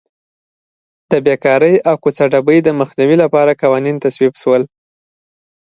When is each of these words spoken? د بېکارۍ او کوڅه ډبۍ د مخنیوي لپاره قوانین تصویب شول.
د 1.11 1.13
بېکارۍ 1.25 1.75
او 1.89 1.95
کوڅه 2.03 2.25
ډبۍ 2.31 2.57
د 2.63 2.69
مخنیوي 2.79 3.17
لپاره 3.23 3.57
قوانین 3.61 3.95
تصویب 4.03 4.33
شول. 4.41 4.63